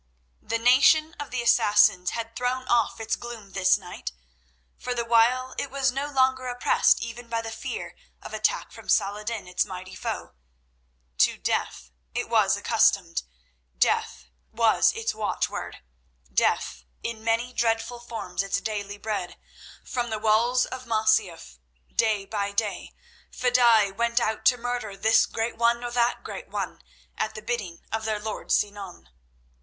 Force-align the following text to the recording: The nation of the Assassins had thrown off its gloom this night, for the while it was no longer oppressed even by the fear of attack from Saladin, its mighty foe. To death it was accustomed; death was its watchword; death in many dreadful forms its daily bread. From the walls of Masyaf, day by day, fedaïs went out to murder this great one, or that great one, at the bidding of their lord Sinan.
The 0.41 0.57
nation 0.57 1.13
of 1.19 1.29
the 1.29 1.43
Assassins 1.43 2.09
had 2.09 2.35
thrown 2.35 2.67
off 2.67 2.99
its 2.99 3.15
gloom 3.15 3.51
this 3.51 3.77
night, 3.77 4.11
for 4.75 4.95
the 4.95 5.05
while 5.05 5.53
it 5.59 5.69
was 5.69 5.91
no 5.91 6.09
longer 6.09 6.47
oppressed 6.47 6.99
even 7.03 7.27
by 7.29 7.43
the 7.43 7.51
fear 7.51 7.95
of 8.19 8.33
attack 8.33 8.71
from 8.71 8.89
Saladin, 8.89 9.47
its 9.47 9.63
mighty 9.63 9.93
foe. 9.93 10.33
To 11.19 11.37
death 11.37 11.91
it 12.15 12.27
was 12.27 12.57
accustomed; 12.57 13.21
death 13.77 14.25
was 14.51 14.91
its 14.93 15.13
watchword; 15.13 15.83
death 16.33 16.83
in 17.03 17.23
many 17.23 17.53
dreadful 17.53 17.99
forms 17.99 18.41
its 18.41 18.59
daily 18.59 18.97
bread. 18.97 19.37
From 19.83 20.09
the 20.09 20.17
walls 20.17 20.65
of 20.65 20.87
Masyaf, 20.87 21.59
day 21.95 22.25
by 22.25 22.51
day, 22.53 22.95
fedaïs 23.31 23.95
went 23.95 24.19
out 24.19 24.45
to 24.45 24.57
murder 24.57 24.97
this 24.97 25.27
great 25.27 25.57
one, 25.59 25.83
or 25.83 25.91
that 25.91 26.23
great 26.23 26.47
one, 26.47 26.81
at 27.19 27.35
the 27.35 27.41
bidding 27.43 27.85
of 27.91 28.05
their 28.05 28.19
lord 28.19 28.51
Sinan. 28.51 29.09